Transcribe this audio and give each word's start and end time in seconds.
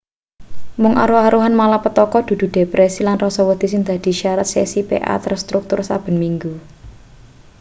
mung 0.81 0.93
aruh-aruhan 1.03 1.55
malapetaka 1.61 2.19
dudu 2.27 2.45
depresi 2.57 2.99
lan 3.07 3.17
rasa 3.23 3.41
wedi 3.49 3.67
sing 3.71 3.81
dadi 3.89 4.11
syarat 4.21 4.47
sesi 4.53 4.81
pa 4.89 5.15
terstruktur 5.23 5.79
saben 5.89 6.15
minggu 6.23 6.53